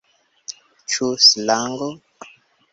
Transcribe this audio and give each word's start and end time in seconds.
Ĉu 0.95 1.11
slango? 1.27 1.93